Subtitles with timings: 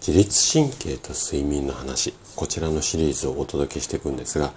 [0.00, 2.14] 自律神経と睡眠の話。
[2.36, 4.52] こちらのシリーズをお届けしていくんですが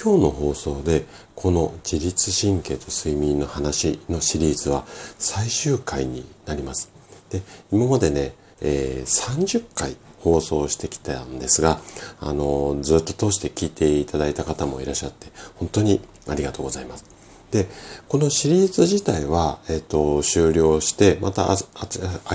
[0.00, 1.04] 今日の放送で
[1.34, 4.84] この自律神経と睡眠の話のシリーズは
[5.18, 6.90] 最終回になります。
[7.30, 11.80] で今までね、えー、30回放送してきたんですが、
[12.20, 15.26] あのずっと通して聞いていただいた方もいらっしゃって
[15.56, 17.04] 本当にありがとうございます。
[17.50, 17.66] で、
[18.08, 21.56] このシリーズ自体は、えっ、と、終了して、また明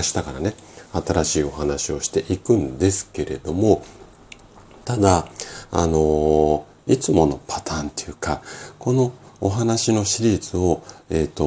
[0.02, 0.54] 日からね、
[0.92, 3.84] 新しいお話をしていくんですけれども、
[4.84, 5.26] ただ、
[5.70, 8.42] あのいつものパターンっていうか、
[8.78, 11.44] このお話のシリーズを、えっ、と、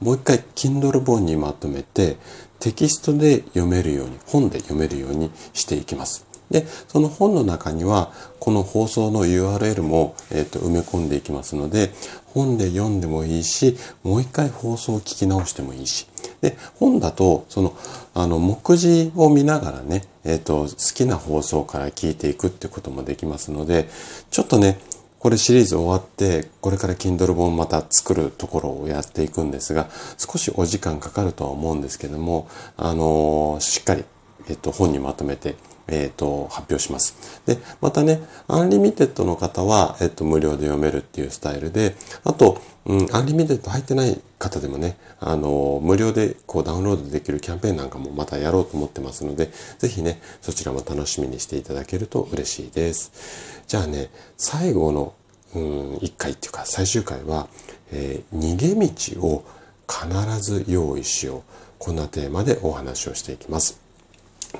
[0.00, 2.16] もう一回 Kindle 本にまとめて
[2.58, 6.29] テキストで読めるように、本で読めるようにしていきます。
[6.50, 11.92] で、その本の中には、この放送の URL も、えーと、埋め込んでいきますので、
[12.26, 16.06] 本で読んでもいいし、もう一回放送を聞き直してもいいし。
[16.40, 17.76] で、本だと、その、
[18.14, 23.88] あの、目次を見ながらね、えっ、ー、と、好きな放送から聞いていくってこともできますので、
[24.30, 24.78] ちょっとね、
[25.20, 32.48] これシリーズ終わって、これから Kindle 本また作るところをやっていくんですが、少しお時間かかるとは思うんですけども、
[32.78, 34.04] あのー、しっかり、
[34.48, 35.56] えっ、と、本にまとめて
[35.90, 37.42] えっ、ー、と、発表します。
[37.46, 53.62] で、またね、 Unlimited の方は、えっ、と、無料で読めるっていうスタイルで、あと、うん、 Unlimited 入ってない方でもね、あの、無料でこうダウンロードできるキャンペーンなんかもまたやろうと思ってますので、ぜひね、そちらも楽しみにしていただけると嬉しいです。
[53.66, 55.14] じゃあね、最後の、
[55.54, 57.48] うん、1回っていうか最終回は、
[57.92, 58.74] えー、逃げ
[59.18, 59.44] 道を
[59.88, 61.42] 必ず用意しよう。
[61.78, 63.80] こんなテーマでお話をしていきます。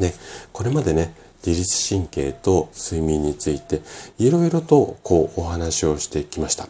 [0.00, 0.12] で、
[0.52, 1.14] これまでね、
[1.46, 3.80] 自律神経と睡眠について
[4.18, 6.68] いろいろとこうお話をしてきました。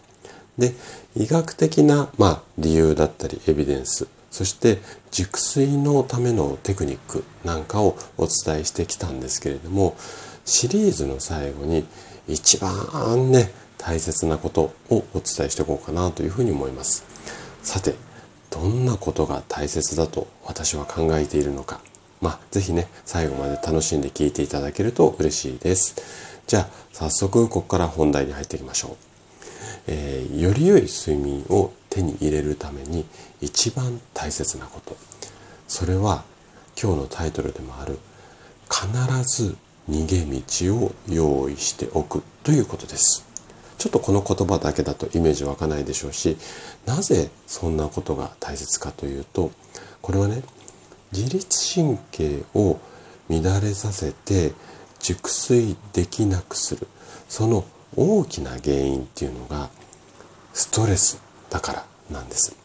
[0.58, 0.74] で、
[1.16, 4.78] 医学的な、まあ、理由だったりエビデンス、そして
[5.10, 9.96] 熟睡のためのテクニックなんかをお伝えしてきたんですけれども、
[10.44, 11.86] シリーズの最後に
[12.28, 17.04] 一番ね、大切なことをお伝えしていこうかなというふうに思います。
[17.62, 17.94] さて、
[18.50, 21.80] どんなことが大切だと私は考えているのか。
[22.20, 25.96] まあ、ぜひね、最後まで楽しんで聞いていただけると嬉しいです。
[26.46, 28.96] じゃあ、早速、ここから本題に入っていきましょう。
[29.86, 33.06] えー、より良い睡眠を手に入れるために
[33.40, 34.96] 一番大切なこと。
[35.66, 36.24] それは、
[36.80, 37.98] 今日のタイトルでもある、
[38.70, 38.86] 必
[39.24, 39.56] ず
[39.88, 40.20] 逃げ
[40.70, 43.24] 道を用意しておくということです。
[43.78, 46.36] ちょっとこの言葉だけだとイメージ湧かないでしょうし、
[46.84, 49.50] なぜそんなことが大切かというと、
[50.02, 50.42] これはね、
[51.12, 52.80] 自律神経を
[53.28, 54.52] 乱れさせて
[55.00, 56.86] 熟睡できなくする
[57.28, 57.64] その
[57.96, 59.70] 大きな原因っていうのが
[60.52, 62.56] ストレスだからなんです。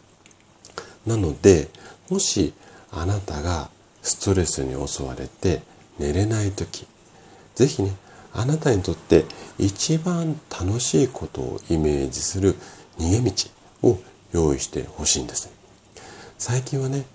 [1.05, 1.69] なので
[2.09, 2.53] もし
[2.91, 3.69] あなたが
[4.01, 5.61] ストレスに襲われて
[5.99, 6.87] 寝れない時
[7.55, 7.95] 是非ね
[8.33, 9.25] あなたにとって
[9.57, 12.55] 一番楽しいことをイメージする
[12.99, 13.99] 逃げ道を
[14.33, 15.49] 用意してほしいんです。
[16.37, 17.05] 最近はね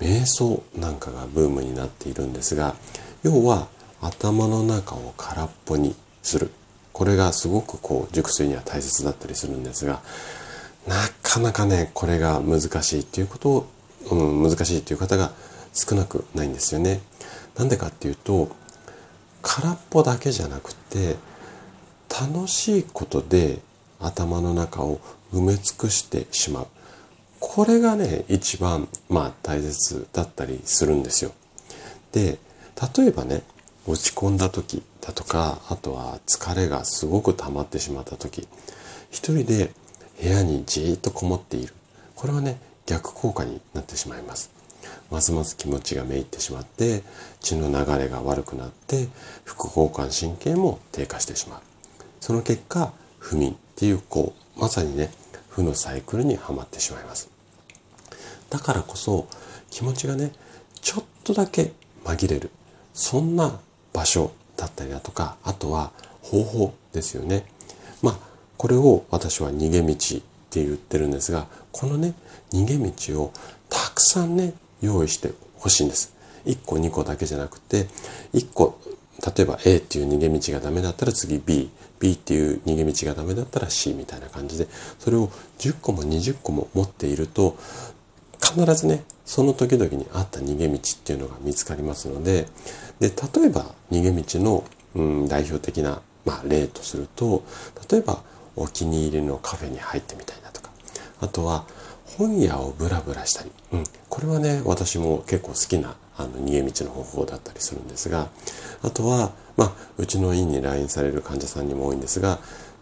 [0.00, 2.74] 瞑想なんかがブームになっているんですが
[3.22, 3.68] 要は
[4.00, 6.50] 頭の中を空っぽにする
[6.92, 10.00] これがすごくこう熟睡には大切だったりするんですが
[10.86, 13.66] なかなかねこれが難しいっていうことを、
[14.10, 15.32] うん、難しいっていう方が
[15.72, 17.00] 少なくないんですよね。
[17.56, 18.48] なんでかっていうと
[19.42, 21.16] 空っぽだけじゃなくて
[22.08, 23.58] 楽しいことで
[24.00, 25.00] 頭の中を
[25.32, 26.66] 埋め尽くしてしまう
[27.40, 31.32] これがね、一番、まあ大切だったりするんですよ。
[32.12, 32.38] で、
[32.96, 33.42] 例えばね、
[33.86, 38.46] 落ち込んだ時だとか、あとは疲れがすごく溜まってしまった時、
[39.10, 39.72] 一人で
[40.22, 41.72] 部屋にじーっとこもっている。
[42.14, 44.50] これはね、逆効果になってしまいます。
[45.10, 47.02] ますます気持ちがめいってしまって、
[47.40, 49.08] 血の流れが悪くなって、
[49.44, 51.60] 副交感神経も低下してしまう。
[52.20, 55.10] その結果、不眠っていう、こう、まさにね、
[55.60, 57.30] 負のサイクルにはまってしまいます。
[58.48, 59.28] だからこそ
[59.70, 60.32] 気持ちがね、
[60.80, 61.72] ちょっとだけ
[62.04, 62.50] 紛れる。
[62.92, 63.60] そんな
[63.92, 65.92] 場所だったりだとか、あとは
[66.22, 67.44] 方法ですよね。
[68.02, 68.18] まあ、
[68.56, 69.96] これを私は逃げ道っ
[70.50, 72.14] て言ってるんですが、このね、
[72.52, 73.32] 逃げ道を
[73.68, 76.14] たくさんね、用意してほしいんです。
[76.46, 77.86] 1個2個だけじゃなくて、
[78.32, 78.78] 1個、
[79.24, 81.70] 例えば A っていう逃げ道がダメだったら次 B、
[82.00, 84.66] B っていう逃げ道がダメだったら C みたいな感じで、
[84.98, 87.56] それを10個も20個も持っていると、
[88.40, 92.48] 必ずね、その時々にあった逃げ道っていうのが見つかりますので、
[92.98, 94.64] で、例えば逃げ道の、
[94.96, 97.44] うん、代表的な、まあ、例とすると、
[97.90, 98.22] 例えば
[98.56, 100.70] お気に入りのカフェに入ってみたいなとか、
[101.20, 101.64] あとは
[102.16, 108.28] 本屋をブラブラしたり、うん、これはね、私も結構好きなあの逃げ道の方法だったりするんですが、
[108.82, 112.38] あとは、まあ、うちの院に来院される患者さんにも多いんですが、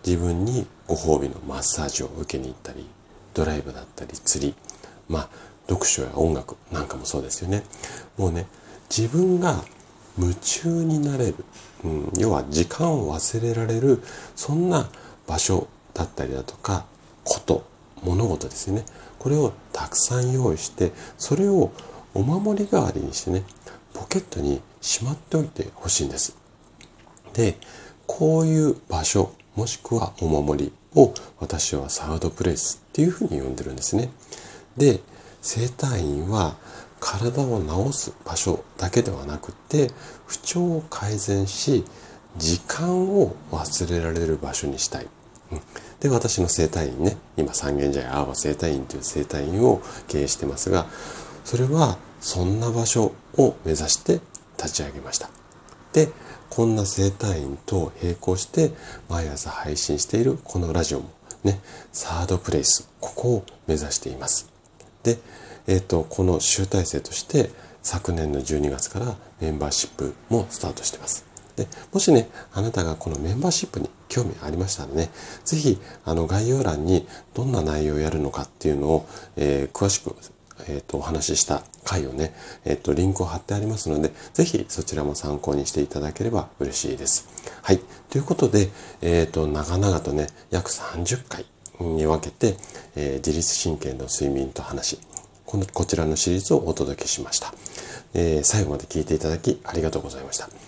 [0.07, 2.87] 自分にご褒美のマッサージを受けに行ったり、
[3.35, 4.55] ドライブだったり、釣り、
[5.09, 5.29] まあ、
[5.69, 7.65] 読書や音楽なんかもそうですよね。
[8.17, 8.47] もうね、
[8.89, 9.63] 自分が
[10.19, 11.37] 夢中になれる、
[11.85, 14.03] うん、要は時間を忘れられる、
[14.35, 14.89] そんな
[15.27, 16.87] 場所だったりだとか、
[17.25, 17.65] こと、
[18.03, 18.85] 物事ですよね。
[19.19, 21.73] これをたくさん用意して、それを
[22.15, 23.45] お守り代わりにしてね、
[23.95, 26.37] ポケットにしまっておいてほしいんです。
[27.35, 27.57] で、
[28.07, 34.11] こういう場所、もしくはお守りを私はサードプレイスっていうふうに呼んでるんですね。
[34.77, 35.01] で、
[35.43, 36.57] 整体院は
[37.01, 37.61] 体を
[37.91, 39.91] 治す場所だけではなくて
[40.27, 41.85] 不調を改善し
[42.37, 45.07] 時間を忘れられる場所にしたい。
[45.53, 45.61] うん
[46.01, 50.87] で、私の整体院ね、今三軒茶屋アーバ整体院という整体院を経営してますが、
[51.45, 54.21] それはそんな場所を目指して
[54.57, 55.31] 立ち上げました。
[55.93, 56.09] で、
[56.51, 58.73] こんな整体院と並行して
[59.09, 61.11] 毎朝配信しているこのラジオも
[61.45, 61.61] ね、
[61.93, 64.51] サードプレイス、ここを目指しています。
[65.03, 65.19] で、
[65.67, 67.51] えっ、ー、と、この集大成として
[67.83, 71.25] 昨年の12月からメンバーシップもスタートしてます。
[71.57, 75.11] で、もしね、あなたがこのメンバーシップに興味ありましたらね、
[75.45, 80.15] ぜひ、あの、概要欄にどんな内容をやるのかっていうのを、えー、詳しく、
[80.69, 82.35] えっ、ー、と、お話しした回をね、
[82.65, 87.29] えっ、ー、と、リンクを貼ってありますので、ぜひそちらも参考にしていただければ嬉しいです。
[87.63, 87.81] はい。
[88.11, 88.69] ということで、
[89.03, 91.47] えっ、と、長々とね、約30回
[91.81, 92.57] に分けて、
[92.97, 94.99] え自律神経の睡眠と話、
[95.49, 97.55] このこちらのシリーズをお届けしました、
[98.13, 100.68] えー、最後まで聞いていただきありがとうございました。